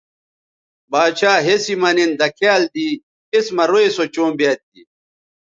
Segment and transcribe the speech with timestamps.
[0.91, 2.87] باڇھا ہسی مہ نِن دکھیال دی
[3.33, 4.81] اِس مہ روئ سو چوں بیاد تھی